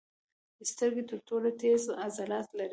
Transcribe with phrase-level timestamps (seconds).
[0.71, 2.69] سترګې تر ټولو تېز عضلات لري.